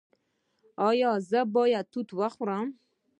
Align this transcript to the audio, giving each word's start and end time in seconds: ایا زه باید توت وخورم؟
ایا 0.89 1.11
زه 1.29 1.41
باید 1.55 1.85
توت 1.93 2.09
وخورم؟ 2.19 2.67